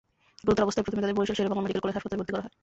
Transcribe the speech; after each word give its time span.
গুরুতর 0.45 0.65
অবস্থায় 0.65 0.85
প্রথমে 0.85 1.01
তাঁদের 1.03 1.17
বরিশাল 1.17 1.35
শের-ই-বাংলা 1.37 1.63
মেডিকেল 1.63 1.81
কলেজ 1.83 1.95
হাসপাতালে 1.95 2.19
ভর্তি 2.19 2.31
করা 2.33 2.43
হয়। 2.43 2.53